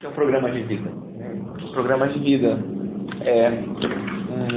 [0.00, 0.90] é um programa de vida.
[1.60, 2.56] O programa de vida
[3.20, 3.50] é
[4.30, 4.52] um,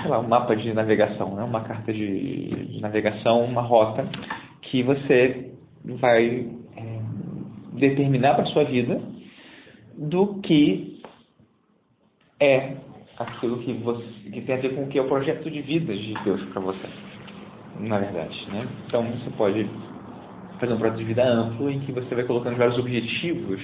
[0.00, 1.42] sei lá, um mapa de navegação, né?
[1.42, 4.08] uma carta de, de navegação, uma rota
[4.62, 5.50] que você
[5.84, 7.00] vai é,
[7.72, 9.02] determinar para sua vida
[9.98, 11.02] do que
[12.38, 12.76] é
[13.18, 15.92] aquilo que, você, que tem a ver com o que é o projeto de vida
[15.92, 16.86] de Deus para você,
[17.80, 18.46] na verdade.
[18.48, 18.68] Né?
[18.86, 19.68] Então você pode
[20.58, 23.60] fazer um projeto de vida amplo em que você vai colocando vários objetivos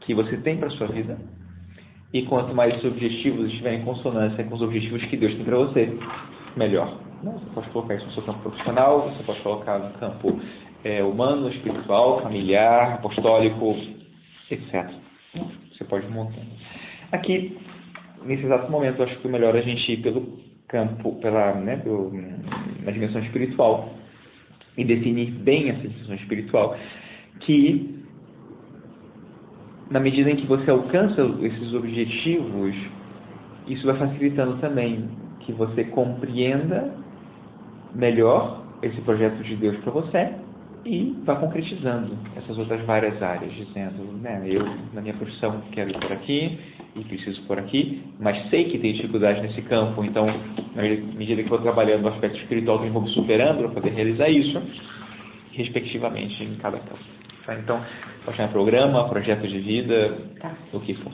[0.00, 1.18] que você tem para sua vida
[2.12, 5.56] e quanto mais esses objetivos estiverem em consonância com os objetivos que Deus tem para
[5.58, 5.98] você,
[6.56, 6.98] melhor.
[7.22, 10.40] Você pode colocar isso no seu campo profissional, você pode colocar no campo
[10.84, 13.76] é, humano, espiritual, familiar, apostólico,
[14.50, 14.90] etc.
[15.72, 16.40] Você pode montar.
[17.12, 17.58] Aqui,
[18.24, 21.76] nesse exato momento, acho que o melhor é a gente ir pelo campo, pela, né,
[21.76, 22.12] pelo,
[22.84, 23.90] na dimensão espiritual
[24.76, 26.76] e definir bem essa dimensão espiritual,
[27.40, 28.04] que
[29.90, 32.74] na medida em que você alcança esses objetivos,
[33.66, 35.08] isso vai facilitando também
[35.40, 36.92] que você compreenda
[37.94, 40.45] melhor esse projeto de Deus para você
[40.86, 45.98] e vá concretizando essas outras várias áreas, dizendo, né, eu na minha profissão quero ir
[45.98, 46.58] por aqui
[46.94, 50.26] e preciso por aqui, mas sei que tem dificuldade nesse campo, então
[50.74, 54.62] na medida que vou trabalhando no aspecto espiritual, eu vou superando para poder realizar isso,
[55.52, 57.04] respectivamente em cada campo.
[57.44, 57.54] Tá?
[57.56, 57.80] Então,
[58.24, 60.54] pode chamar programa, projeto de vida, tá.
[60.72, 61.12] o que for.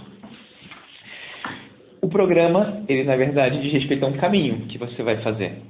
[2.03, 5.63] O programa, ele na verdade diz respeito a um caminho que você vai fazer.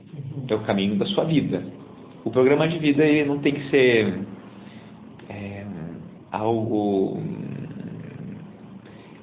[0.49, 1.63] É o caminho da sua vida.
[2.25, 4.15] O programa de vida ele não tem que ser
[5.29, 5.65] é,
[6.31, 7.21] algo.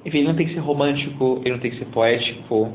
[0.04, 2.72] Enfim, ele não tem que ser romântico, ele não tem que ser poético,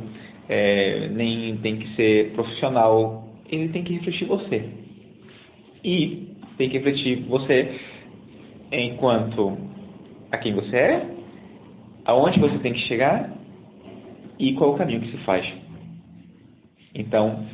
[0.50, 3.28] é, nem tem que ser profissional.
[3.48, 4.66] Ele tem que refletir você.
[5.84, 7.80] E tem que refletir você
[8.72, 9.58] enquanto
[10.32, 11.10] a quem você é,
[12.06, 13.32] aonde você tem que chegar
[14.40, 15.46] e qual o caminho que se faz.
[16.94, 17.46] Então,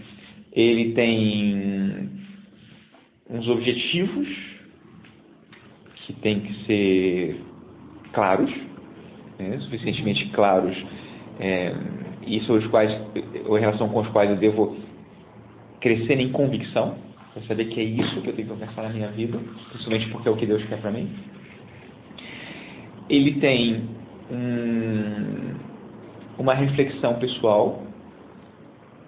[0.53, 1.90] ele tem
[3.31, 4.27] uns objetivos
[6.05, 7.41] que têm que ser
[8.11, 8.51] claros,
[9.39, 10.75] né, suficientemente claros,
[11.39, 11.73] é,
[12.27, 12.91] e sobre os quais,
[13.45, 14.77] ou em relação com os quais eu devo
[15.79, 16.95] crescer em convicção,
[17.33, 20.27] para saber que é isso que eu tenho que alcançar na minha vida, principalmente porque
[20.27, 21.09] é o que Deus quer para mim.
[23.09, 23.89] Ele tem
[24.29, 25.53] um,
[26.37, 27.83] uma reflexão pessoal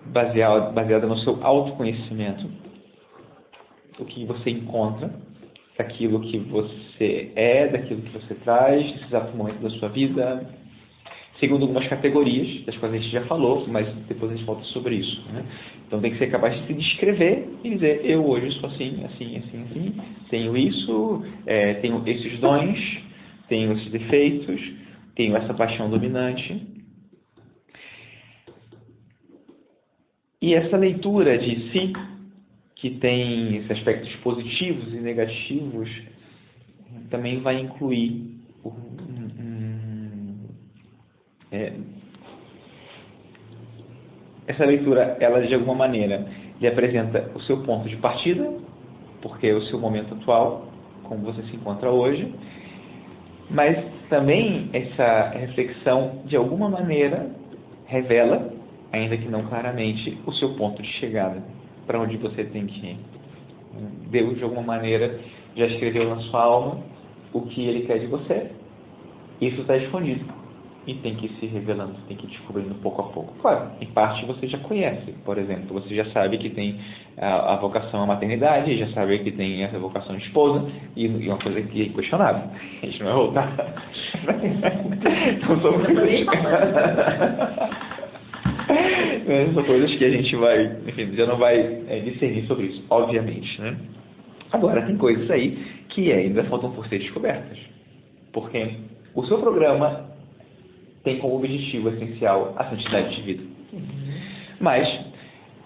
[0.05, 2.50] baseada, baseada no seu autoconhecimento,
[4.00, 5.14] o que você encontra,
[5.78, 10.48] daquilo que você é, daquilo que você traz, nesse exato momento da sua vida,
[11.40, 14.96] segundo algumas categorias, das quais a gente já falou, mas depois a gente volta sobre
[14.96, 15.22] isso.
[15.32, 15.44] Né?
[15.88, 19.38] Então tem que ser capaz de se descrever e dizer, eu hoje sou assim, assim,
[19.38, 19.96] assim, assim,
[20.30, 22.80] tenho isso, é, tenho esses dons,
[23.50, 24.62] tenho esses defeitos,
[25.16, 26.62] tenho essa paixão dominante.
[30.42, 31.94] E essa leitura de si,
[32.84, 35.90] que tem esses aspectos positivos e negativos,
[37.10, 38.42] também vai incluir
[41.50, 41.72] é,
[44.48, 46.28] essa leitura, ela de alguma maneira
[46.60, 48.54] lhe apresenta o seu ponto de partida,
[49.22, 50.68] porque é o seu momento atual,
[51.04, 52.36] como você se encontra hoje,
[53.50, 57.34] mas também essa reflexão, de alguma maneira,
[57.86, 58.52] revela,
[58.92, 61.42] ainda que não claramente, o seu ponto de chegada,
[61.86, 62.98] para onde você tem que ir.
[64.10, 65.20] Deus, de alguma maneira,
[65.56, 66.78] já escreveu na sua alma
[67.32, 68.52] o que Ele quer de você.
[69.42, 70.26] Isso está escondido
[70.86, 73.34] e tem que ir se revelando, tem que ir descobrindo pouco a pouco.
[73.42, 76.78] Claro, em parte você já conhece, por exemplo, você já sabe que tem
[77.18, 81.30] a, a vocação à maternidade, já sabe que tem essa vocação de esposa, e, e
[81.30, 82.50] uma coisa que é inquestionável,
[82.82, 83.56] a gente não vai voltar.
[85.32, 85.72] então são
[89.23, 89.53] coisas...
[89.53, 93.61] são coisas que a gente vai, enfim, já não vai é, discernir sobre isso, obviamente,
[93.61, 93.75] né?
[94.51, 95.57] Agora, tem coisas aí
[95.89, 97.57] que ainda faltam por ser descobertas.
[98.31, 98.75] Porque
[99.16, 100.09] o seu programa
[101.03, 103.43] tem como objetivo essencial a santidade de vida.
[104.59, 104.87] Mas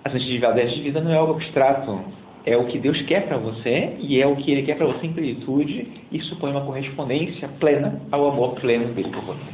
[0.04, 2.00] a santidade de vida não é algo abstrato,
[2.46, 5.06] é o que Deus quer para você e é o que Ele quer para você
[5.06, 9.52] em plenitude e supõe uma correspondência plena ao amor pleno dele por você.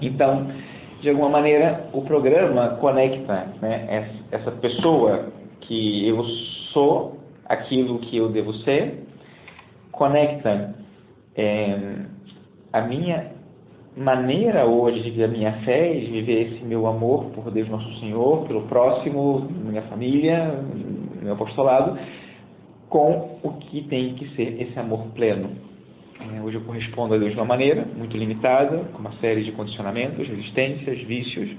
[0.00, 0.48] Então,
[1.02, 5.32] de alguma maneira, o programa conecta né, essa pessoa
[5.62, 6.24] que eu
[6.72, 9.02] sou, aquilo que eu devo ser,
[9.90, 10.76] conecta
[11.34, 11.76] é,
[12.72, 13.32] a minha
[13.96, 17.98] maneira hoje de viver a minha fé de viver esse meu amor por Deus Nosso
[17.98, 20.54] Senhor, pelo próximo, minha família,
[21.20, 21.98] meu apostolado,
[22.88, 25.71] com o que tem que ser esse amor pleno
[26.42, 30.26] hoje eu correspondo a Deus de uma maneira muito limitada, com uma série de condicionamentos,
[30.28, 31.50] resistências, vícios.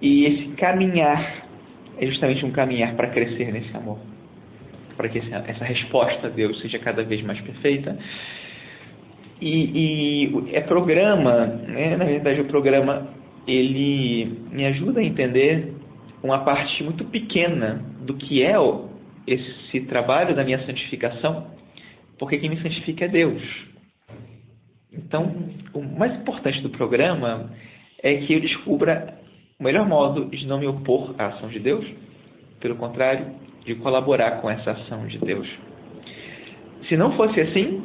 [0.00, 1.46] E esse caminhar
[1.98, 3.98] é justamente um caminhar para crescer nesse amor.
[4.96, 7.98] Para que essa resposta a Deus seja cada vez mais perfeita.
[9.40, 11.96] E, e é programa, né?
[11.96, 13.08] na verdade o programa
[13.46, 15.74] ele me ajuda a entender
[16.22, 18.56] uma parte muito pequena do que é
[19.26, 21.46] esse trabalho da minha santificação,
[22.18, 23.42] porque quem me santifica é Deus.
[24.92, 25.32] Então,
[25.72, 27.50] o mais importante do programa
[28.02, 29.18] é que eu descubra
[29.58, 31.84] o melhor modo de não me opor à ação de Deus,
[32.60, 33.26] pelo contrário,
[33.64, 35.48] de colaborar com essa ação de Deus.
[36.88, 37.82] Se não fosse assim,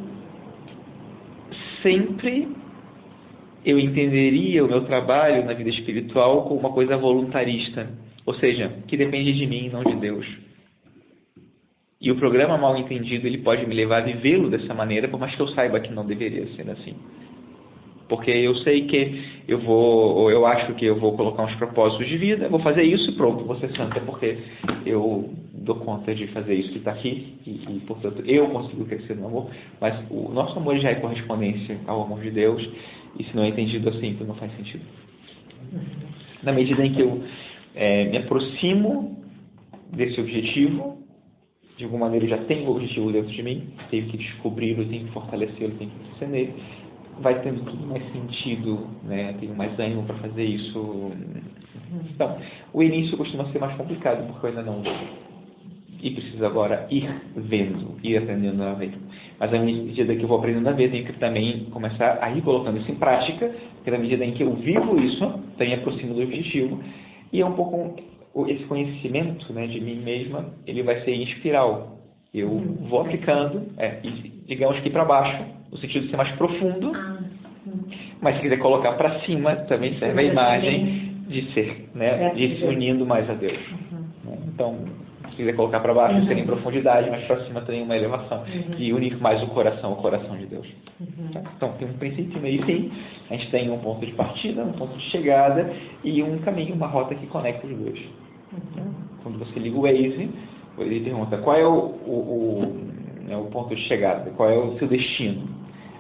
[1.82, 2.48] sempre
[3.66, 7.90] eu entenderia o meu trabalho na vida espiritual como uma coisa voluntarista,
[8.26, 10.26] ou seja, que depende de mim, não de Deus.
[12.04, 15.34] E o programa mal entendido ele pode me levar a vivê-lo dessa maneira, por mais
[15.34, 16.96] que eu saiba que não deveria ser assim.
[18.10, 22.06] Porque eu sei que eu vou, ou eu acho que eu vou colocar uns propósitos
[22.06, 24.38] de vida, vou fazer isso e pronto, vou ser santa, porque
[24.86, 29.16] eu dou conta de fazer isso que está aqui, e, e, portanto eu consigo crescer
[29.16, 29.50] no amor.
[29.80, 32.70] Mas o nosso amor já é correspondência ao amor de Deus,
[33.18, 34.84] e se não é entendido assim, então não faz sentido.
[36.44, 37.24] Na medida em que eu
[37.74, 39.24] é, me aproximo
[39.94, 41.03] desse objetivo,
[41.78, 45.12] de alguma maneira já tenho o objetivo dentro de mim, tenho que descobri-lo, tenho que
[45.12, 46.54] fortalecê-lo, tenho que crescer nele,
[47.20, 49.36] vai tendo tudo mais sentido, né?
[49.40, 51.12] tenho mais ânimo para fazer isso.
[52.14, 52.38] Então,
[52.74, 54.82] o início costuma ser mais complicado, porque eu ainda não
[56.04, 58.92] e preciso agora ir vendo, ir aprendendo a ver.
[59.40, 62.42] Mas à medida que eu vou aprendendo a ver, tenho que também começar a ir
[62.42, 65.26] colocando isso em prática, porque na medida em que eu vivo isso,
[65.58, 66.78] também aproximo do objetivo,
[67.32, 67.96] e é um pouco
[68.48, 72.00] esse conhecimento né, de mim mesma, ele vai ser em espiral.
[72.34, 72.50] Eu
[72.90, 74.00] vou aplicando, é,
[74.48, 77.20] digamos que para baixo, no sentido de ser mais profundo, ah,
[78.22, 82.66] mas se quiser colocar para cima, também serve a imagem de ser, né, de se
[82.66, 83.60] unindo mais a Deus.
[83.72, 84.38] Uhum.
[84.48, 84.80] Então,
[85.30, 86.28] se quiser colocar para baixo, uhum.
[86.28, 88.76] seria em profundidade, mas para cima tem uma elevação, uhum.
[88.76, 90.68] que une mais o coração ao coração de Deus.
[91.00, 91.28] Uhum.
[91.34, 91.42] Tá?
[91.56, 92.92] Então, tem um princípio meio sim,
[93.30, 95.72] a gente tem um ponto de partida, um ponto de chegada
[96.04, 98.00] e um caminho, uma rota que conecta os dois.
[98.54, 98.94] Uhum.
[99.24, 100.30] Quando você liga o Waze,
[100.78, 104.78] ele pergunta qual é o, o, o, né, o ponto de chegada, qual é o
[104.78, 105.48] seu destino.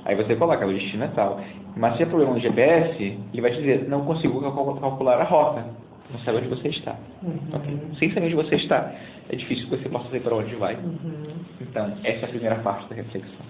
[0.05, 1.39] Aí você coloca, o destino é tal.
[1.75, 5.65] Mas se é problema no GPS, ele vai te dizer, não consigo calcular a rota.
[6.11, 6.95] Não sabe onde você está.
[7.23, 7.39] Uhum.
[7.53, 7.79] Okay?
[7.97, 8.93] Sem saber onde você está,
[9.29, 10.75] é difícil que você possa saber para onde vai.
[10.75, 11.23] Uhum.
[11.61, 13.45] Então, essa é a primeira parte da reflexão.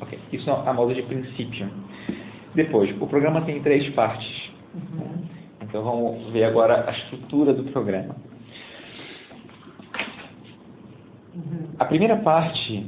[0.00, 1.68] Ok, isso é a modo de princípio.
[2.54, 4.50] Depois, o programa tem três partes.
[4.74, 5.23] Uhum.
[5.74, 8.14] Então, vamos ver agora a estrutura do programa.
[11.80, 12.86] A primeira parte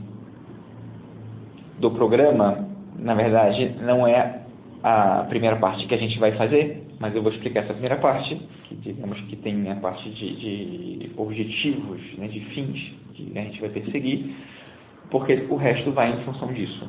[1.81, 2.65] do programa,
[2.97, 4.41] na verdade, não é
[4.85, 8.37] a primeira parte que a gente vai fazer, mas eu vou explicar essa primeira parte,
[8.69, 13.61] que digamos que tem a parte de, de objetivos, né, de fins que a gente
[13.63, 14.33] vai perseguir,
[15.11, 16.89] porque o resto vai em função disso.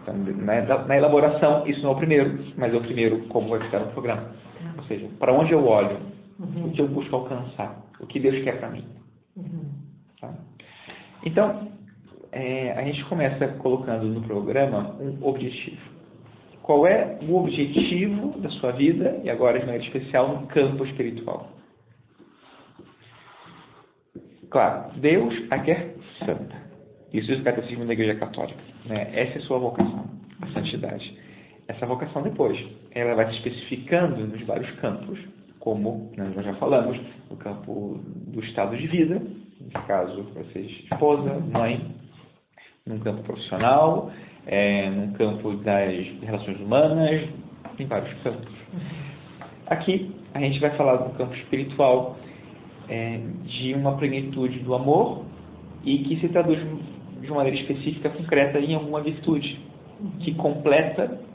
[0.00, 3.58] Então, na, na elaboração, isso não é o primeiro, mas é o primeiro como vai
[3.62, 4.46] ficar no programa.
[4.76, 5.98] Ou seja, para onde eu olho,
[6.38, 6.66] uhum.
[6.66, 8.84] o que eu busco alcançar, o que Deus quer para mim.
[9.36, 9.70] Uhum.
[10.20, 10.34] Tá?
[11.24, 11.68] Então,
[12.32, 15.98] é, a gente começa colocando no programa um objetivo
[16.68, 21.48] qual é o objetivo da sua vida, e agora de maneira especial no campo espiritual.
[24.50, 26.54] Claro, Deus a quer santa.
[27.10, 28.60] Isso diz o catecismo da Igreja Católica.
[28.84, 29.08] Né?
[29.14, 30.10] Essa é a sua vocação,
[30.42, 31.18] a santidade.
[31.68, 32.58] Essa vocação depois,
[32.92, 35.18] ela vai se especificando nos vários campos,
[35.60, 36.98] como nós já falamos,
[37.30, 39.20] no campo do estado de vida,
[39.60, 41.94] no caso, você esposa, mãe,
[42.86, 44.10] num campo profissional,
[44.46, 47.28] é, no campo das relações humanas,
[47.78, 48.54] em vários campos.
[49.66, 52.16] Aqui a gente vai falar do campo espiritual
[52.88, 55.26] é, de uma plenitude do amor
[55.84, 56.58] e que se traduz
[57.20, 59.60] de maneira específica, concreta, em alguma virtude
[60.20, 61.27] que completa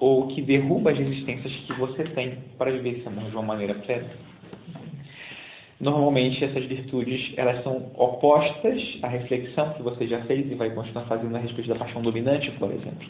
[0.00, 3.74] ou que derruba as resistências que você tem para viver esse amor de uma maneira
[3.74, 4.08] plena.
[5.78, 11.04] Normalmente essas virtudes elas são opostas à reflexão que você já fez e vai continuar
[11.04, 13.06] fazendo a respeito da paixão dominante, por exemplo.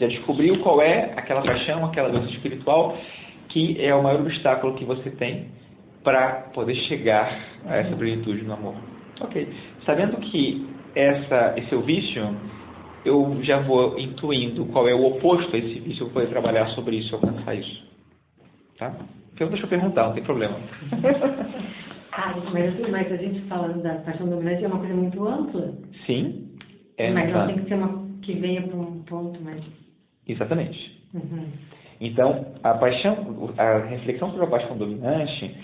[0.00, 2.96] Já descobriu qual é aquela paixão, aquela doença espiritual
[3.48, 5.46] que é o maior obstáculo que você tem
[6.02, 8.74] para poder chegar a essa plenitude no amor.
[9.20, 9.48] Ok.
[9.86, 12.36] Sabendo que essa, esse é o vício,
[13.04, 16.66] eu já vou intuindo qual é o oposto a esse vício, eu vou poder trabalhar
[16.68, 17.84] sobre isso e alcançar isso.
[18.78, 18.94] Tá?
[19.34, 20.58] Então deixa eu perguntar, não tem problema.
[22.16, 25.74] Ah, mas, mas a gente falando da paixão dominante é uma coisa muito ampla.
[26.06, 26.56] Sim.
[26.96, 29.60] É, mas ela tem que ser uma que venha para um ponto mais.
[30.26, 31.02] Exatamente.
[31.12, 31.48] Uhum.
[32.00, 35.56] Então, a paixão, a reflexão sobre a paixão dominante,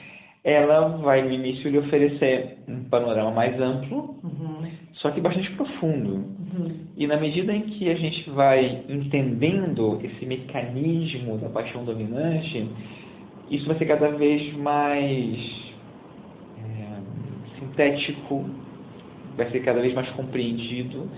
[0.42, 4.70] ela vai no início lhe oferecer um panorama mais amplo, Uhum.
[4.94, 6.14] só que bastante profundo.
[6.14, 6.76] Uhum.
[6.97, 12.66] E na medida em que a gente vai entendendo esse mecanismo da paixão dominante,
[13.50, 15.37] isso vai ser cada vez mais
[16.59, 18.44] é, sintético,
[19.37, 21.09] vai ser cada vez mais compreendido,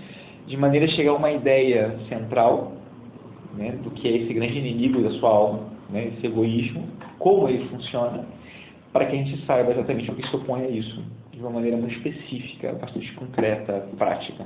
[0.47, 2.73] de maneira a chegar a uma ideia central
[3.55, 6.87] né, do que é esse grande inimigo da sua alma, né, esse egoísmo,
[7.19, 8.25] como ele funciona,
[8.93, 11.75] para que a gente saiba exatamente o que se opõe a isso, de uma maneira
[11.75, 14.45] muito específica, bastante concreta, prática.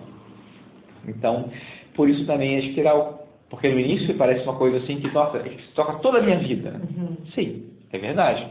[1.06, 1.50] Então,
[1.94, 5.72] por isso também é espiral, porque no início parece uma coisa assim que, nossa, isso
[5.76, 6.82] toca toda a minha vida.
[6.90, 7.18] Uhum.
[7.36, 8.48] Sim, é verdade.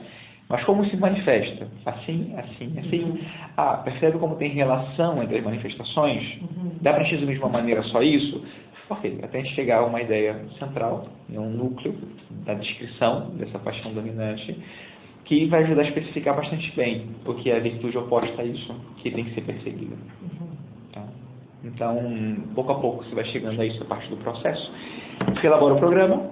[0.49, 1.67] Mas como se manifesta?
[1.85, 3.03] Assim, assim, assim.
[3.03, 3.19] Uhum.
[3.57, 6.23] Ah, percebe como tem relação entre as manifestações?
[6.41, 6.71] Uhum.
[6.81, 8.45] Dá para resumir de uma maneira só isso?
[8.89, 11.97] Ok, até a gente chegar a uma ideia central, um núcleo
[12.45, 14.57] da descrição dessa paixão dominante,
[15.27, 18.75] que vai ajudar a especificar bastante bem o que é a virtude oposta a isso,
[18.99, 19.97] que tem que ser perseguida.
[20.93, 21.05] Tá?
[21.65, 21.99] Então,
[22.55, 24.73] pouco a pouco você vai chegando a isso, a parte do processo.
[25.35, 26.31] Você elabora o programa,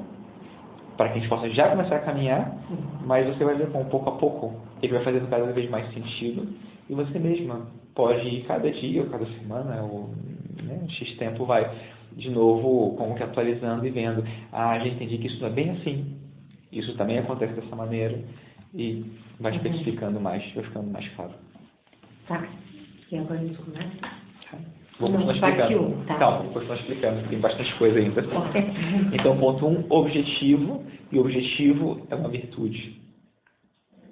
[0.96, 2.56] para que a gente possa já começar a caminhar,
[3.04, 6.46] mas você vai ver como pouco a pouco ele vai fazendo cada vez mais sentido
[6.88, 10.10] e você mesma pode ir cada dia ou cada semana ou
[10.62, 11.70] né, X tempo vai
[12.12, 15.70] de novo como que atualizando e vendo ah, já entendi que isso não é bem
[15.70, 16.16] assim
[16.70, 18.18] isso também acontece dessa maneira
[18.74, 19.04] e
[19.40, 19.58] vai Uhum.
[19.58, 21.32] especificando mais vai ficando mais claro
[22.26, 22.42] Tá.
[23.12, 23.90] E agora gente começa?
[24.00, 24.58] Tá?
[24.98, 25.82] Vou Não, continuar explicando.
[25.86, 26.14] um, tá.
[26.16, 28.22] Calma, vou continuar explicando, tem bastante coisa ainda.
[28.22, 28.50] Tá.
[29.12, 33.00] Então, ponto um, objetivo, e objetivo é uma virtude.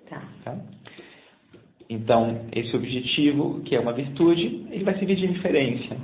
[0.09, 0.23] Tá.
[0.45, 0.59] Tá?
[1.88, 5.97] Então, esse objetivo, que é uma virtude, ele vai servir de referência.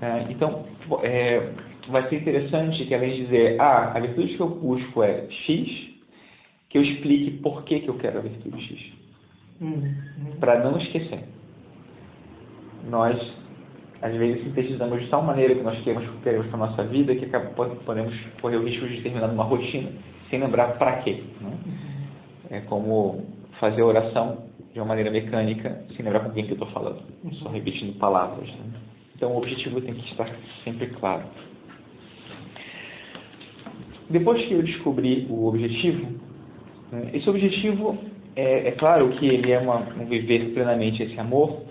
[0.00, 0.26] tá?
[0.30, 0.66] Então,
[1.02, 1.50] é,
[1.88, 5.93] vai ser interessante que além de dizer, ah, a virtude que eu busco é X,
[6.74, 8.92] que eu explique por que, que eu quero a virtude X.
[9.60, 9.94] Uhum.
[10.40, 11.20] Para não esquecer.
[12.90, 13.16] Nós,
[14.02, 17.26] às vezes, sintetizamos de tal maneira que nós queremos, queremos para a nossa vida que
[17.86, 18.12] podemos
[18.42, 19.88] correr o risco de terminar numa rotina
[20.28, 21.22] sem lembrar para quê.
[21.40, 21.56] Né?
[22.50, 23.24] É como
[23.60, 24.38] fazer a oração
[24.72, 27.04] de uma maneira mecânica, sem lembrar com quem que eu estou falando,
[27.34, 28.48] só repetindo palavras.
[28.48, 28.80] né?
[29.14, 30.28] Então, o objetivo tem que estar
[30.64, 31.22] sempre claro.
[34.10, 36.23] Depois que eu descobri o objetivo,
[37.12, 37.98] esse objetivo
[38.36, 41.62] é, é claro que ele é uma, um viver plenamente esse amor,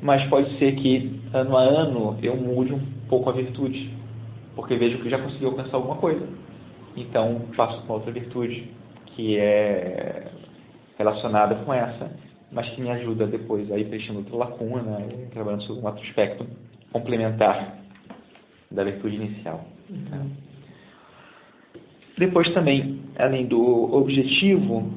[0.00, 3.90] mas pode ser que ano a ano eu mude um pouco a virtude,
[4.54, 6.26] porque vejo que já consegui alcançar alguma coisa.
[6.96, 8.70] Então passo com outra virtude
[9.06, 10.30] que é
[10.98, 12.10] relacionada com essa,
[12.50, 14.98] mas que me ajuda depois a ir preenchendo outra lacuna,
[15.32, 16.46] trabalhando sobre um outro aspecto
[16.92, 17.78] complementar
[18.70, 19.64] da virtude inicial.
[20.10, 20.18] tá?
[22.18, 24.90] Depois também, além do objetivo,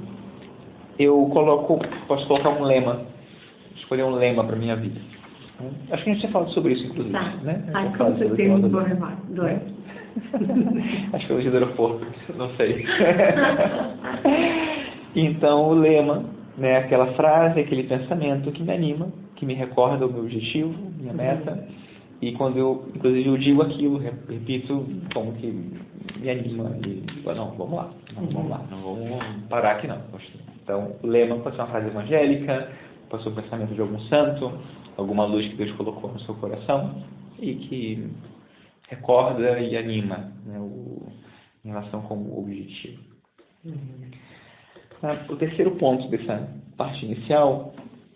[0.98, 3.02] eu coloco, posso colocar um lema,
[3.76, 5.00] escolher um lema para minha vida.
[5.92, 7.14] Acho que a gente já falado sobre isso, inclusive.
[7.14, 7.34] Tá.
[7.44, 7.64] Né?
[7.74, 9.22] Ai, como você tem um bom remate.
[11.14, 12.06] Acho que foi o aeroporto,
[12.38, 12.86] não sei.
[15.16, 16.26] então, o lema,
[16.58, 21.14] né, aquela frase, aquele pensamento que me anima, que me recorda o meu objetivo, minha
[21.14, 21.68] meta.
[22.25, 27.29] E quando eu, inclusive, eu digo aquilo, re- repito como que me anima e digo,
[27.29, 30.01] "Ah, não, vamos lá, não, vamos lá, não vamos parar aqui não.
[30.63, 32.72] Então, o lema pode ser uma frase evangélica,
[33.12, 34.51] pode ser o pensamento de algum santo,
[34.98, 37.03] alguma luz que Deus colocou no seu coração
[37.39, 38.08] e que
[38.89, 41.03] recorda e anima né, o,
[41.63, 43.03] em relação com o objetivo.
[45.00, 45.25] Tá?
[45.29, 47.74] O terceiro ponto dessa parte inicial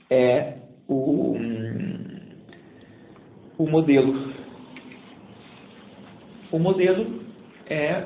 [0.09, 0.55] é
[0.87, 1.99] o, hum,
[3.59, 4.33] o modelo.
[6.49, 7.21] O modelo
[7.67, 8.05] é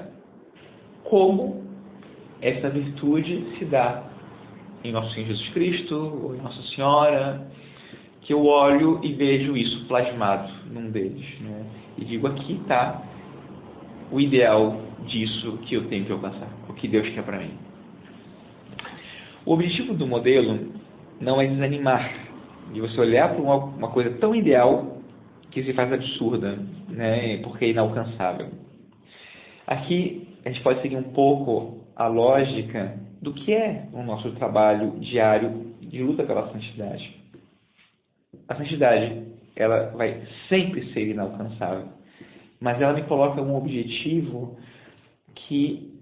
[1.04, 1.64] como
[2.42, 4.04] essa virtude se dá
[4.84, 7.48] em Nosso Senhor Jesus Cristo, ou em Nossa Senhora,
[8.22, 11.40] que eu olho e vejo isso plasmado num deles.
[11.40, 11.66] Né?
[12.00, 13.02] E digo, aqui está
[14.12, 17.52] o ideal disso que eu tenho que alcançar, o que Deus quer para mim.
[19.46, 20.72] O objetivo do modelo
[21.22, 22.12] não é desanimar,
[22.74, 24.93] de você olhar para uma, coisa tão ideal
[25.54, 26.58] que se faz absurda,
[26.90, 28.50] né, porque é inalcançável.
[29.68, 35.00] Aqui a gente pode seguir um pouco a lógica do que é o nosso trabalho
[35.00, 37.16] diário de luta pela santidade.
[38.50, 41.88] A santidade, ela vai sempre ser inalcançável,
[42.60, 44.58] mas ela me coloca um objetivo
[45.36, 45.94] que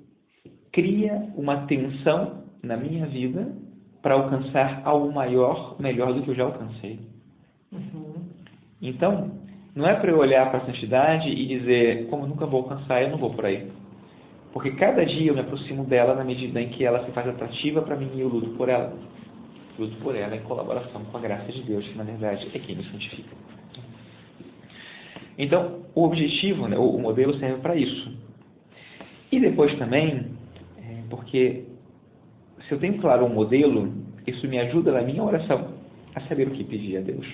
[0.72, 3.54] cria uma tensão na minha vida
[4.02, 7.00] para alcançar algo maior, melhor do que eu já alcancei.
[7.72, 8.14] Uhum.
[8.82, 9.41] Então,
[9.74, 13.10] não é para eu olhar para a santidade e dizer, como nunca vou alcançar, eu
[13.10, 13.72] não vou por aí.
[14.52, 17.82] Porque cada dia eu me aproximo dela na medida em que ela se faz atrativa
[17.82, 18.94] para mim e eu luto por ela.
[19.80, 22.76] Luto por ela em colaboração com a graça de Deus, que na verdade é quem
[22.76, 23.34] me santifica.
[25.38, 28.14] Então, o objetivo, né, o modelo serve para isso.
[29.32, 30.26] E depois também,
[30.78, 31.64] é, porque
[32.68, 33.94] se eu tenho claro um modelo,
[34.28, 35.76] isso me ajuda na minha oração
[36.14, 37.26] a saber o que pedir a Deus.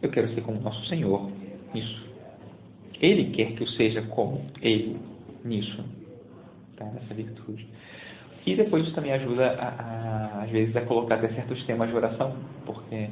[0.00, 1.30] Eu quero ser como nosso Senhor
[1.74, 2.02] nisso.
[3.00, 4.96] Ele quer que eu seja como Ele
[5.44, 5.84] nisso,
[6.76, 6.84] tá?
[6.86, 7.66] nessa virtude.
[8.46, 9.68] E depois isso também ajuda, a,
[10.38, 12.36] a, às vezes, a colocar até certos temas de oração,
[12.66, 13.08] porque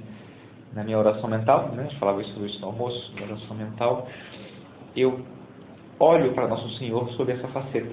[0.75, 4.09] na minha oração mental, né, eu falava isso no almoço, na oração mental,
[4.97, 5.25] eu
[5.99, 7.91] olho para Nosso Senhor sob essa faceta,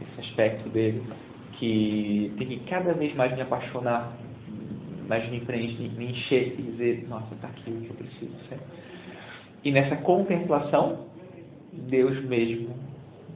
[0.00, 1.02] esse aspecto dele,
[1.58, 4.16] que tem que cada vez mais me apaixonar
[5.08, 8.58] mas me preenche, me encher e dizer, nossa, está aqui o que eu preciso ser.
[9.64, 11.06] E nessa contemplação,
[11.72, 12.70] Deus mesmo,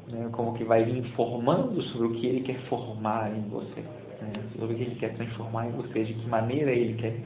[0.08, 3.80] né, como que vai informando sobre o que Ele quer formar em você,
[4.20, 7.16] né, sobre o que Ele quer transformar em você, de que maneira Ele quer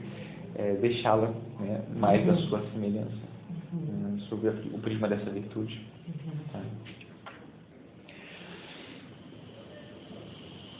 [0.55, 3.11] é, deixá-la né, mais da sua semelhança,
[3.73, 5.79] né, sobre o prisma dessa virtude.
[6.51, 6.59] Tá?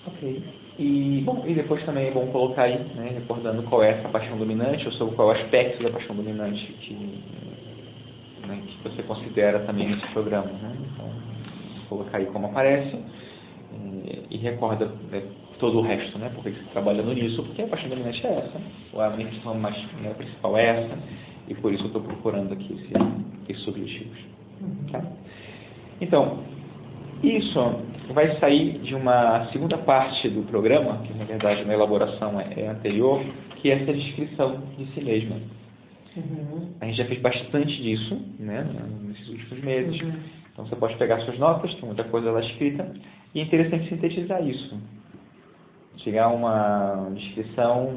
[0.08, 0.44] Ok.
[0.80, 4.38] E, bom, e depois também é bom colocar aí, né, recordando qual é essa paixão
[4.38, 7.24] dominante, ou sobre qual é o aspecto da paixão dominante que,
[8.48, 10.48] né, que você considera também nesse programa.
[10.48, 10.78] Né?
[10.94, 11.10] Então,
[11.90, 12.98] colocar aí como aparece
[13.74, 15.24] e, e recorda né,
[15.60, 16.30] todo o resto, né?
[16.34, 18.62] Porque você está trabalhando nisso, porque a paixão dominante é essa,
[18.94, 20.98] ou a minha questão mais né, principal é essa,
[21.48, 24.18] e por isso eu estou procurando aqui esse, esses objetivos.
[24.92, 25.04] Tá?
[26.00, 26.40] Então,
[27.24, 27.60] isso
[28.14, 32.68] vai sair de uma segunda parte do programa, que na verdade na elaboração é, é
[32.68, 33.22] anterior,
[33.56, 35.38] que é essa descrição de si mesma.
[36.18, 36.74] Uhum.
[36.82, 38.66] A gente já fez bastante disso né,
[39.04, 40.02] nesses últimos meses.
[40.02, 40.14] Uhum.
[40.52, 42.92] Então você pode pegar suas notas, tem muita coisa lá escrita,
[43.36, 44.76] e é interessante sintetizar isso.
[45.98, 47.96] Chegar a uma descrição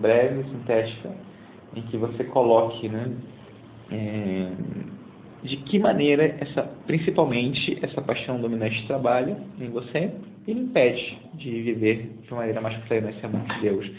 [0.00, 1.10] breve, sintética,
[1.74, 3.12] em que você coloque né,
[3.90, 4.50] é,
[5.42, 10.12] de que maneira essa, principalmente essa paixão dominante trabalha em você
[10.46, 13.90] e lhe impede de viver de uma maneira mais plena esse amor de Deus.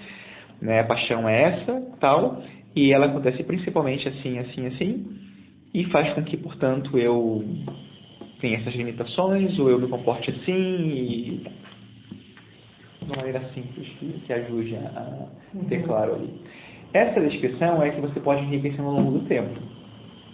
[0.61, 0.79] Né?
[0.79, 2.41] A paixão é essa, tal,
[2.77, 5.05] e ela acontece principalmente assim, assim, assim,
[5.73, 7.43] e faz com que, portanto, eu
[8.39, 11.43] tenha essas limitações, ou eu me comporte assim, e
[13.01, 15.27] de uma maneira simples que, que ajude a
[15.69, 15.83] ter uhum.
[15.83, 16.29] claro ali.
[16.93, 19.77] Essa descrição é que você pode enriquecer ao longo do tempo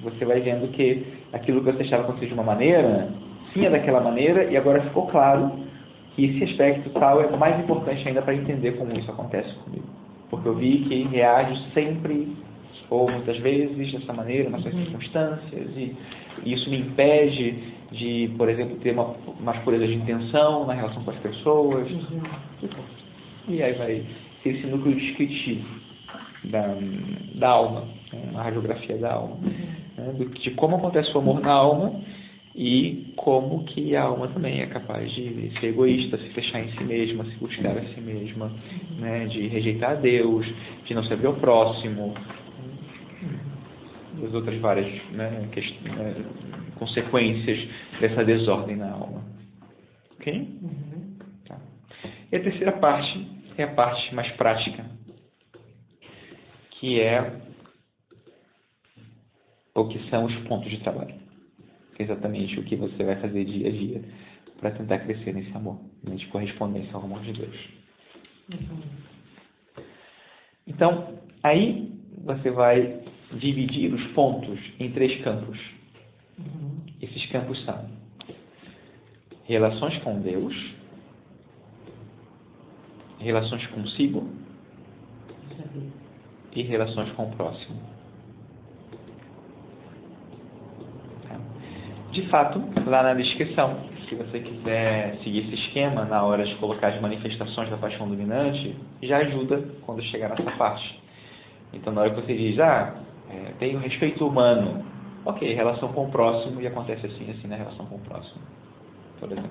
[0.03, 3.10] você vai vendo que aquilo que você achava acontecer de uma maneira,
[3.53, 5.51] sim é daquela maneira, e agora ficou claro
[6.15, 9.88] que esse aspecto tal é mais importante ainda para entender como isso acontece comigo.
[10.36, 12.36] Porque eu vi que reage sempre,
[12.89, 14.84] ou muitas vezes, dessa maneira, nas suas uhum.
[14.86, 15.96] circunstâncias, e,
[16.43, 17.56] e isso me impede
[17.91, 21.89] de, por exemplo, ter uma mais pureza de intenção na relação com as pessoas.
[21.91, 22.22] Uhum.
[23.48, 24.04] E aí vai
[24.41, 25.67] ser esse núcleo descritivo
[26.46, 26.76] da,
[27.36, 29.36] da alma, né, a radiografia da alma.
[29.36, 31.93] Uhum né, de como acontece o amor na alma
[32.55, 36.83] e como que a alma também é capaz de ser egoísta, se fechar em si
[36.83, 38.51] mesma, se buscar a si mesma,
[38.99, 40.45] né, de rejeitar a Deus,
[40.85, 42.13] de não servir ao próximo,
[44.23, 46.15] as outras várias né, né,
[46.75, 47.67] consequências
[47.99, 49.23] dessa desordem na alma.
[50.19, 50.33] Ok?
[50.61, 51.17] Uhum.
[51.47, 51.59] Tá.
[52.31, 54.85] E a terceira parte é a parte mais prática,
[56.71, 57.41] que é
[59.73, 61.15] o que são os pontos de trabalho.
[61.99, 64.01] Exatamente o que você vai fazer dia a dia
[64.60, 67.69] para tentar crescer nesse amor, né, de correspondência ao amor de Deus.
[70.65, 71.91] Então, aí
[72.23, 73.01] você vai
[73.34, 75.60] dividir os pontos em três campos.
[77.01, 77.89] Esses campos são
[79.43, 80.56] relações com Deus,
[83.19, 84.29] relações consigo
[86.56, 87.92] e relações com o próximo.
[92.13, 93.76] De fato, lá na descrição,
[94.08, 98.76] se você quiser seguir esse esquema na hora de colocar as manifestações da paixão dominante,
[99.02, 101.02] já ajuda quando chegar nessa parte.
[101.73, 102.93] Então, na hora que você diz, ah,
[103.32, 104.86] é, tem respeito humano,
[105.26, 108.43] ok, relação com o próximo e acontece assim, assim na relação com o próximo,
[109.19, 109.49] por exemplo.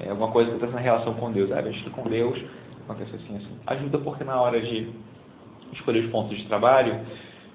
[0.00, 2.42] É alguma coisa que acontece na relação com Deus, ah, eu com Deus,
[2.84, 3.58] acontece assim, assim.
[3.66, 4.88] Ajuda porque na hora de
[5.74, 6.98] escolher os pontos de trabalho,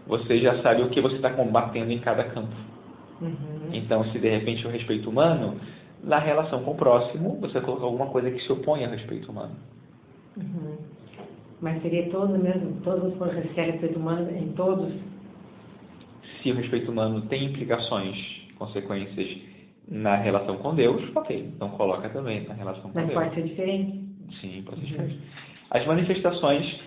[0.06, 2.54] você já sabe o que você está combatendo em cada campo.
[3.22, 3.59] Uhum.
[3.73, 5.60] Então, se de repente o respeito humano,
[6.03, 9.55] na relação com o próximo, você coloca alguma coisa que se opõe ao respeito humano.
[10.38, 10.77] Uhum.
[11.62, 14.93] Mas seria todo mesmo, todos os de respeito humano em todos?
[16.41, 18.17] se o respeito humano tem implicações,
[18.58, 19.38] consequências
[19.88, 23.19] na relação com Deus, ok, então coloca também na relação com Mas Deus.
[23.19, 23.99] pode ser diferente.
[24.39, 25.19] Sim, pode ser diferente.
[25.71, 26.79] As manifestações,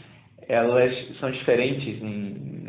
[0.49, 2.62] elas são diferentes em...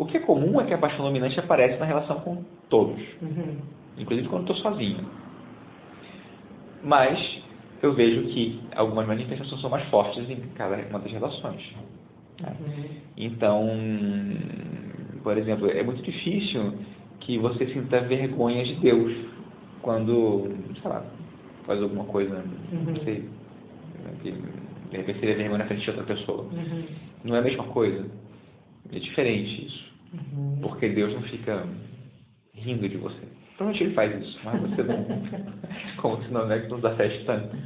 [0.00, 3.56] O que é comum é que a paixão dominante aparece na relação com todos, Uhum.
[3.98, 5.04] inclusive quando estou sozinho.
[6.82, 7.18] Mas
[7.82, 11.62] eu vejo que algumas manifestações são mais fortes em cada uma das relações.
[12.40, 12.48] né?
[12.60, 12.84] Uhum.
[13.18, 13.68] Então,
[15.22, 16.72] por exemplo, é muito difícil
[17.20, 19.12] que você sinta vergonha de Deus
[19.82, 20.48] quando,
[20.80, 21.04] sei lá,
[21.66, 23.04] faz alguma coisa, não Uhum.
[23.04, 23.28] sei,
[24.22, 26.44] que de repente seria vergonha na frente de outra pessoa.
[26.44, 26.82] Uhum.
[27.24, 28.06] Não é a mesma coisa.
[28.92, 29.89] É diferente isso.
[30.12, 30.58] Uhum.
[30.62, 31.66] Porque Deus não fica
[32.54, 33.20] rindo de você.
[33.56, 35.06] Provavelmente ele faz isso, mas você não.
[36.00, 37.56] Como se não é que nos afete tanto.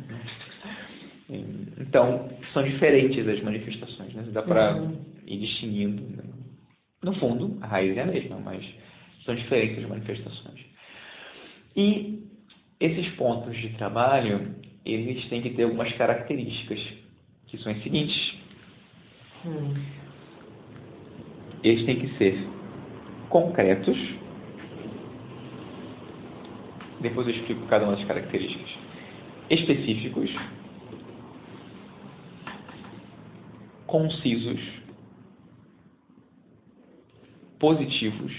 [1.79, 4.25] Então, são diferentes as manifestações, né?
[4.33, 4.99] Dá para Uhum.
[5.27, 6.03] ir distinguindo.
[6.17, 6.25] né?
[7.03, 8.65] No fundo, a raiz é a mesma, mas
[9.25, 10.61] são diferentes as manifestações.
[11.77, 12.23] E
[12.79, 14.55] esses pontos de trabalho,
[14.85, 16.81] eles têm que ter algumas características,
[17.47, 18.35] que são as seguintes.
[19.45, 19.75] Uhum.
[21.65, 22.47] Eles têm que ser
[23.31, 23.97] concretos.
[27.01, 28.71] Depois eu explico cada uma das características.
[29.49, 30.31] Específicos.
[33.87, 34.61] Concisos.
[37.59, 38.33] Positivos.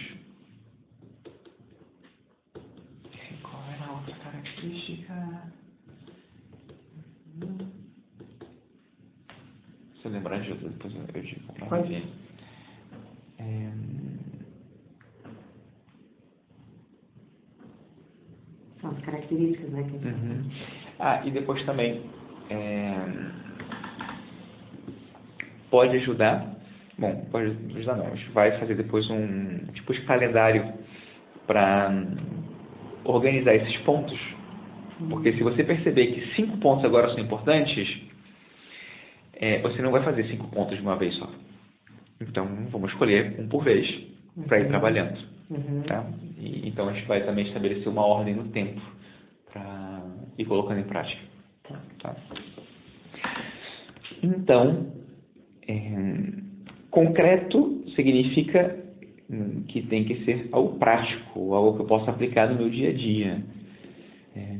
[3.41, 5.51] Qual era a outra característica?
[9.99, 11.53] Se eu lembrar de outra, depois eu, digo.
[11.67, 12.03] Pode.
[13.45, 13.71] É,
[18.81, 19.83] São as características, né?
[19.83, 20.07] Que...
[20.07, 20.49] Uhum.
[20.99, 22.01] Ah, e depois também
[22.49, 22.97] é,
[25.69, 26.55] pode ajudar.
[26.97, 28.07] Bom, pode ajudar não.
[28.07, 30.73] A gente vai fazer depois um tipo de calendário
[31.45, 31.91] para
[33.03, 34.19] organizar esses pontos.
[35.09, 38.01] Porque se você perceber que cinco pontos agora são importantes,
[39.33, 41.29] é, você não vai fazer cinco pontos de uma vez só.
[42.21, 43.87] Então, vamos escolher um por vez
[44.47, 44.69] para ir Uhum.
[44.69, 45.17] trabalhando.
[45.49, 45.81] Uhum.
[45.87, 46.05] Tá?
[46.39, 48.81] E, então a gente vai também estabelecer uma ordem no tempo
[49.51, 50.01] para
[50.37, 51.21] ir colocando em prática.
[51.67, 51.79] Tá.
[51.99, 52.15] Tá?
[54.23, 54.87] Então,
[55.67, 55.75] é,
[56.89, 58.83] concreto significa
[59.67, 62.93] que tem que ser algo prático, algo que eu possa aplicar no meu dia a
[62.93, 63.43] dia.
[64.35, 64.55] É,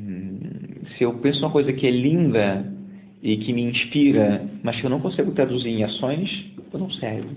[0.98, 2.74] se eu penso uma coisa que é linda
[3.22, 6.30] e que me inspira, mas que eu não consigo traduzir em ações,
[6.76, 7.30] eu não serve.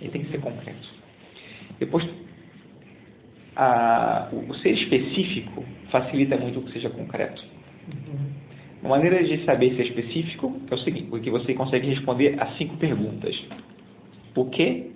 [0.00, 0.88] Ele tem que ser concreto.
[1.78, 2.08] Depois,
[3.56, 7.42] a- o ser específico facilita muito que seja concreto.
[7.88, 8.32] Uhum.
[8.82, 12.46] Uma maneira de saber se é específico é o seguinte, porque você consegue responder a
[12.56, 13.40] cinco perguntas.
[14.34, 14.90] O que?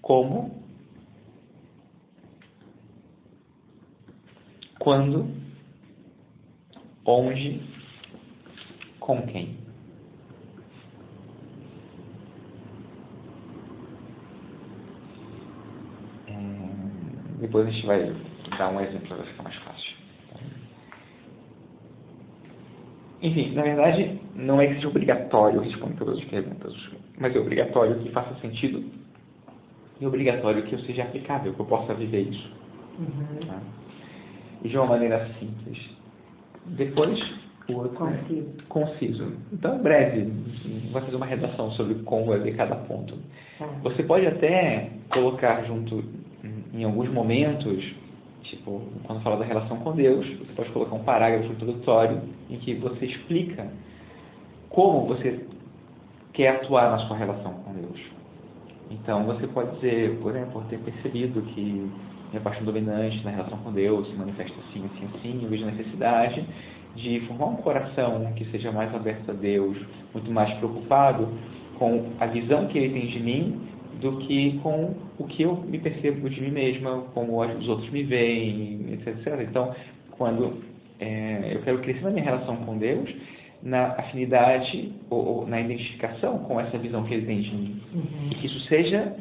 [0.00, 0.58] Como?
[4.78, 5.28] Quando?
[7.04, 7.60] Onde?
[8.98, 9.56] Com quem?
[16.26, 16.32] É,
[17.40, 18.12] Depois a gente vai
[18.58, 20.00] dar um exemplo para ficar mais fácil.
[23.22, 26.74] Enfim, na verdade, não é que seja obrigatório responder todas as perguntas,
[27.18, 28.82] mas é obrigatório que faça sentido
[30.00, 32.50] e obrigatório que eu seja aplicável, que eu possa viver isso.
[32.98, 33.46] Uhum.
[33.46, 33.60] tá?
[34.64, 35.78] E de uma maneira simples.
[36.66, 37.18] Depois,
[37.68, 38.46] o outro é Conciso.
[38.68, 39.32] conciso.
[39.52, 40.32] Então, breve,
[40.90, 43.18] vai fazer uma redação sobre como vai ver cada ponto.
[43.58, 43.66] Tá.
[43.82, 46.02] Você pode até colocar junto,
[46.74, 47.84] em- alguns momentos,
[48.42, 52.74] tipo, quando fala da relação com Deus, você pode colocar um parágrafo introdutório em que
[52.74, 53.66] você explica
[54.68, 55.44] como você
[56.32, 58.00] quer atuar na sua relação com Deus.
[58.90, 61.90] Então, você pode dizer, por exemplo, ter percebido que
[62.30, 65.70] minha paixão dominante na relação com Deus se manifesta assim, assim, assim, eu vejo a
[65.70, 66.44] necessidade
[66.94, 69.76] de formar um coração que seja mais aberto a Deus,
[70.12, 71.28] muito mais preocupado
[71.78, 73.69] com a visão que Ele tem de mim
[74.00, 78.02] do que com o que eu me percebo de mim mesma, como os outros me
[78.02, 79.40] veem, etc.
[79.48, 79.74] Então,
[80.12, 80.62] quando
[80.98, 83.08] é, eu quero crescer na minha relação com Deus,
[83.62, 87.82] na afinidade ou, ou na identificação com essa visão que Ele tem de mim.
[87.94, 88.28] Uhum.
[88.30, 89.14] E que isso seja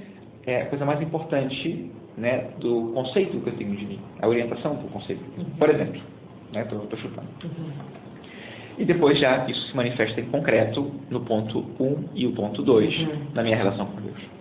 [0.46, 4.76] é, a coisa mais importante né, do conceito que eu tenho de mim, a orientação
[4.76, 5.24] do conceito.
[5.58, 6.02] Por exemplo,
[6.54, 7.28] estou né, chutando.
[7.44, 7.72] Uhum.
[8.78, 13.00] E depois já isso se manifesta em concreto no ponto 1 e o ponto 2
[13.00, 13.08] Uhum.
[13.34, 14.39] na minha relação com Deus.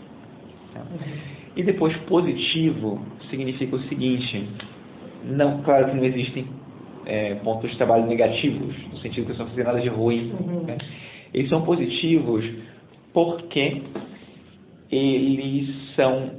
[0.72, 0.80] Tá?
[0.80, 0.98] Uhum.
[1.56, 3.00] E depois positivo
[3.30, 4.48] significa o seguinte,
[5.24, 6.46] não, claro que não existem
[7.06, 10.32] é, pontos de trabalho negativos, no sentido que eles não fazem nada de ruim.
[10.32, 10.62] Uhum.
[10.64, 10.78] né?
[11.32, 12.44] Eles são positivos
[13.12, 13.82] porque
[14.90, 16.38] eles são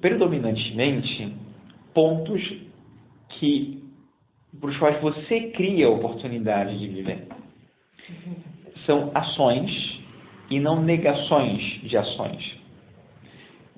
[0.00, 1.34] predominantemente
[1.94, 2.42] pontos
[3.30, 3.82] que
[4.60, 7.26] para os quais você cria a oportunidade de viver.
[8.86, 10.00] São ações
[10.50, 12.55] e não negações de ações.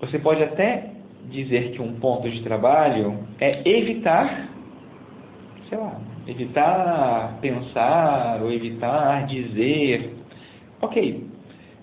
[0.01, 0.91] Você pode até
[1.31, 4.49] dizer que um ponto de trabalho é evitar,
[5.69, 10.15] sei lá, evitar pensar ou evitar dizer.
[10.81, 11.27] Ok,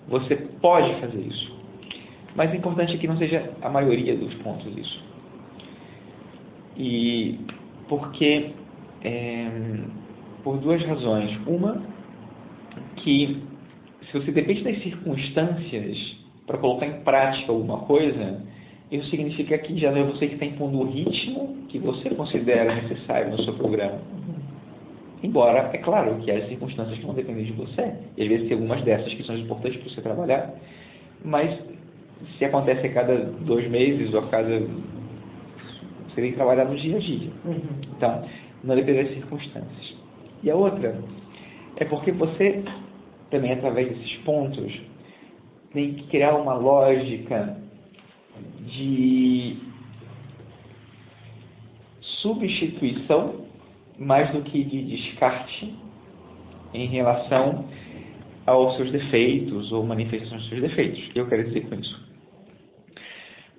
[0.08, 1.56] você pode fazer isso.
[2.34, 5.04] Mas o importante é que não seja a maioria dos pontos isso.
[6.76, 7.38] E
[7.88, 8.52] porque
[9.02, 9.48] é,
[10.42, 11.36] por duas razões.
[11.46, 11.82] Uma,
[12.96, 13.42] que
[14.02, 18.40] se você depende das circunstâncias para colocar em prática alguma coisa,
[18.90, 22.74] isso significa que já não é você que está impondo o ritmo que você considera
[22.74, 23.98] necessário no seu programa.
[25.22, 28.56] Embora, é claro que há circunstâncias que vão depender de você, e às vezes tem
[28.56, 30.54] algumas dessas que são importantes para você trabalhar,
[31.24, 31.58] mas
[32.38, 34.60] se acontece a cada dois meses ou a cada.
[36.08, 37.30] Você tem que trabalhar no dia a dia.
[37.44, 37.60] Uhum.
[37.96, 38.24] Então,
[38.62, 39.96] não depende das circunstâncias.
[40.42, 40.96] E a outra
[41.76, 42.62] é porque você,
[43.30, 44.72] também através desses pontos,
[45.76, 47.54] tem que criar uma lógica
[48.60, 49.58] de
[52.22, 53.44] substituição
[53.98, 55.74] mais do que de descarte
[56.72, 57.66] em relação
[58.46, 60.98] aos seus defeitos ou manifestações dos seus defeitos.
[61.08, 62.06] O que eu quero dizer com isso?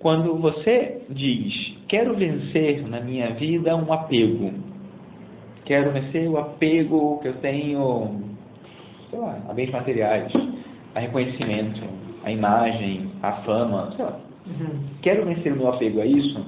[0.00, 4.54] Quando você diz, quero vencer na minha vida um apego,
[5.64, 8.24] quero vencer o apego que eu tenho,
[9.08, 10.32] sei lá, a bens materiais,
[10.96, 14.20] a reconhecimento, a imagem, a fama, sei lá.
[14.46, 14.80] Uhum.
[15.02, 16.44] Quero vencer o meu apego a isso.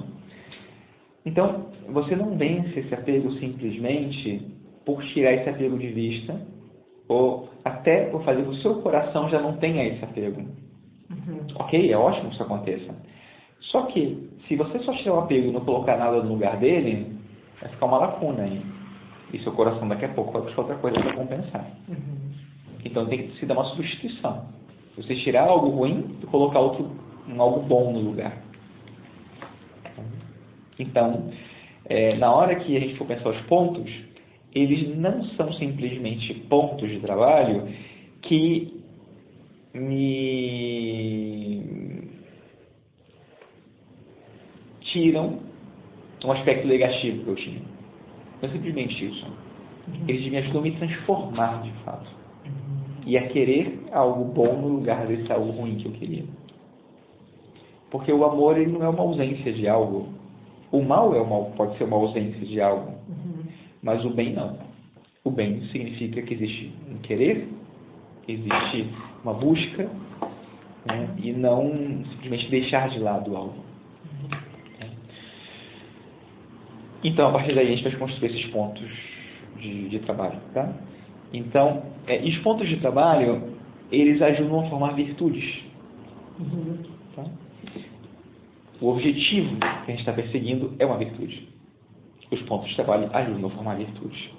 [1.25, 4.41] Então, você não vence esse apego simplesmente
[4.85, 6.39] por tirar esse apego de vista
[7.07, 10.41] ou até por fazer que o seu coração já não tenha esse apego.
[10.41, 11.45] Uhum.
[11.55, 12.95] Ok, é ótimo que isso aconteça.
[13.59, 17.15] Só que, se você só tirar o apego e não colocar nada no lugar dele,
[17.59, 18.61] vai ficar uma lacuna aí.
[19.33, 21.65] E seu coração daqui a pouco vai buscar outra coisa para compensar.
[21.87, 22.31] Uhum.
[22.83, 24.45] Então tem que se dar uma substituição.
[24.95, 26.91] Você tirar algo ruim e colocar outro,
[27.27, 28.41] um algo bom no lugar.
[30.77, 31.31] Então,
[31.85, 33.89] é, na hora que a gente for pensar os pontos,
[34.53, 37.67] eles não são simplesmente pontos de trabalho
[38.21, 38.81] que
[39.73, 40.01] me
[44.81, 45.39] tiram
[46.23, 47.61] um aspecto negativo que eu tinha.
[48.41, 49.25] Não é simplesmente isso.
[50.07, 52.20] Eles me ajudam a me transformar de fato.
[53.05, 56.23] E a querer algo bom no lugar desse algo ruim que eu queria.
[57.89, 60.09] Porque o amor ele não é uma ausência de algo.
[60.71, 62.91] O mal é uma, pode ser uma ausência de algo.
[63.09, 63.43] Uhum.
[63.81, 64.57] Mas o bem não.
[65.23, 67.47] O bem significa que existe um querer,
[68.27, 68.89] existe
[69.23, 69.89] uma busca,
[70.85, 71.09] né?
[71.21, 73.71] e não simplesmente deixar de lado algo.
[77.03, 78.87] Então, a partir daí, a gente vai construir esses pontos
[79.57, 80.39] de, de trabalho.
[80.53, 80.71] Tá?
[81.33, 83.55] Então, é, os pontos de trabalho,
[83.91, 85.63] eles ajudam a formar virtudes.
[86.39, 86.77] Uhum.
[87.15, 87.25] Tá?
[88.81, 91.47] O objetivo que a gente está perseguindo é uma virtude.
[92.31, 94.29] Os pontos de trabalho ajudam a formar virtudes.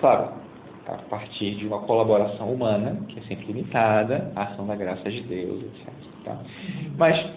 [0.00, 0.32] Claro,
[0.86, 5.20] a partir de uma colaboração humana, que é sempre limitada, a ação da graça de
[5.22, 5.92] Deus, etc.
[6.24, 6.40] Tá?
[6.96, 7.30] Mas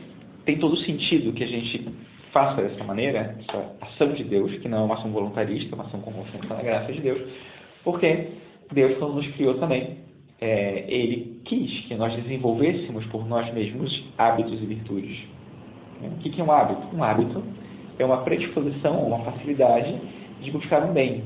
[0.46, 1.90] tem todo sentido que a gente
[2.32, 5.86] faça dessa maneira, essa ação de Deus, que não é uma ação voluntarista, é uma
[5.86, 6.12] ação com
[6.48, 7.22] na graça de Deus,
[7.84, 8.30] porque
[8.72, 9.98] Deus, quando nos criou também,
[10.39, 15.20] é, Ele quis que nós desenvolvêssemos por nós mesmos hábitos e virtudes.
[16.02, 16.96] O que é um hábito?
[16.96, 17.44] Um hábito
[18.00, 19.96] é uma predisposição, uma facilidade
[20.41, 21.24] de buscar um bem.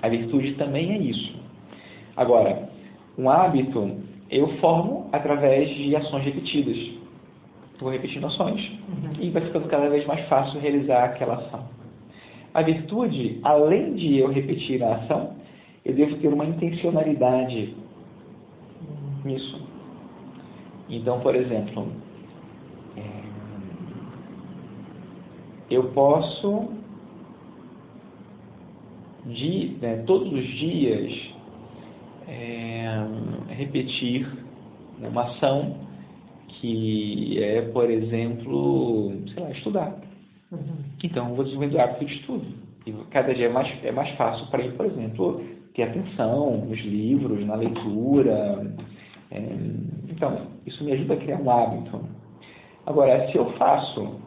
[0.00, 1.34] A virtude também é isso.
[2.16, 2.70] Agora,
[3.18, 3.96] um hábito
[4.30, 6.98] eu formo através de ações repetidas
[7.80, 9.12] vou repetindo ações uhum.
[9.20, 11.77] e vai ficando cada vez mais fácil realizar aquela ação.
[12.58, 15.36] A virtude, além de eu repetir a ação,
[15.84, 17.72] eu devo ter uma intencionalidade
[19.24, 19.62] nisso.
[20.90, 21.86] Então, por exemplo,
[22.96, 23.00] é,
[25.70, 26.70] eu posso
[29.24, 31.12] de, né, todos os dias
[32.26, 32.90] é,
[33.50, 34.28] repetir
[34.98, 35.76] uma ação
[36.48, 40.07] que é, por exemplo, sei lá, estudar.
[40.50, 40.76] Uhum.
[41.02, 42.46] Então, eu vou desenvolvendo o hábito de estudo.
[42.86, 45.42] E cada dia é mais, é mais fácil para ele, por exemplo,
[45.74, 48.74] ter atenção nos livros, na leitura.
[49.30, 49.40] É,
[50.08, 52.00] então, isso me ajuda a criar um hábito.
[52.86, 54.20] Agora, se eu faço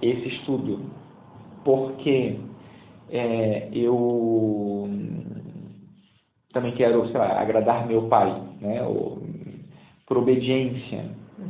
[0.00, 0.80] esse estudo
[1.64, 2.38] porque
[3.10, 4.88] é, eu
[6.52, 9.22] também quero, sei lá, agradar meu pai, né, ou
[10.06, 11.04] por obediência,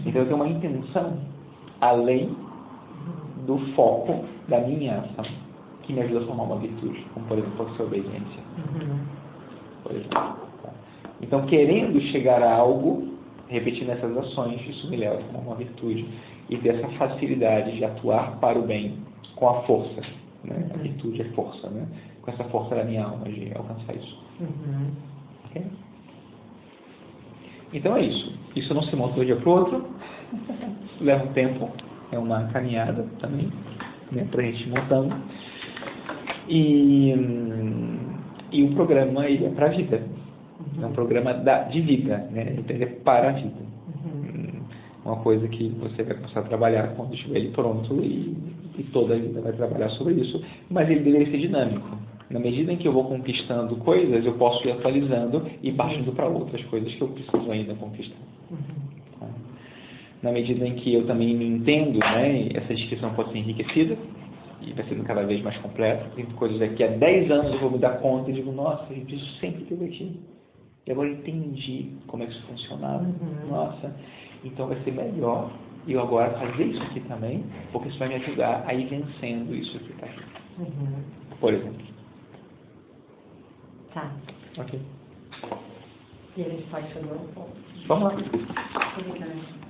[0.04, 1.18] então eu tenho uma intenção
[1.80, 2.36] além
[3.46, 5.24] do foco da minha ação,
[5.82, 8.42] que me ajuda a formar uma virtude, como por exemplo a sua obediência.
[8.58, 8.98] Uhum.
[9.82, 10.10] Por exemplo.
[10.62, 10.70] Tá?
[11.20, 13.08] Então, querendo chegar a algo,
[13.48, 16.06] repetindo essas ações, isso me leva a formar uma virtude
[16.48, 18.96] e ter essa facilidade de atuar para o bem
[19.36, 20.02] com a força.
[20.44, 20.70] Né?
[20.74, 21.86] A virtude é força, né?
[22.22, 24.18] com essa força da minha alma de alcançar isso.
[24.40, 24.90] Uhum.
[25.46, 25.62] Ok?
[27.72, 28.32] Então é isso.
[28.54, 29.86] Isso não se monta de um dia para o outro.
[31.00, 31.70] Leva um tempo.
[32.12, 33.50] É uma caminhada também,
[34.12, 35.14] né, para a gente montando.
[36.48, 37.14] E,
[38.52, 40.02] e o programa ele é para a vida.
[40.80, 42.56] É um programa da, de vida, né?
[42.68, 43.62] Ele é para a vida.
[44.04, 44.60] Hum,
[45.04, 48.36] Uma coisa que você vai começar a trabalhar quando estiver ele pronto e,
[48.78, 50.42] e toda a vida vai trabalhar sobre isso.
[50.70, 51.96] Mas ele deveria ser dinâmico.
[52.30, 56.26] Na medida em que eu vou conquistando coisas, eu posso ir atualizando e partindo para
[56.26, 58.16] outras coisas que eu preciso ainda conquistar.
[58.16, 58.56] Tá?
[60.22, 63.96] Na medida em que eu também me entendo, né, essa descrição pode ser enriquecida
[64.60, 66.08] e vai sendo cada vez mais completa.
[66.14, 69.40] Tem coisas daqui a 10 anos eu vou me dar conta e digo, nossa, isso
[69.40, 70.20] sempre teve aqui.
[70.86, 73.02] E agora eu entendi como é que isso funcionava.
[73.02, 73.50] Uhum.
[73.50, 73.94] Nossa,
[74.44, 75.50] então vai ser melhor
[75.86, 79.78] eu agora fazer isso aqui também, porque isso vai me ajudar a ir vencendo isso
[79.80, 80.22] que está aqui.
[80.58, 81.02] Uhum.
[81.40, 81.84] Por exemplo.
[83.92, 84.12] Tá.
[84.58, 84.80] Ok.
[86.36, 87.50] E a gente pode fazer um pouco.
[87.88, 88.14] Vamos lá.
[88.98, 89.61] Obrigada.